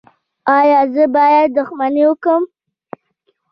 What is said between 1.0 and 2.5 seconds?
باید دښمني وکړم؟